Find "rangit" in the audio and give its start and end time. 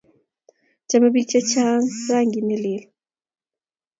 2.09-2.45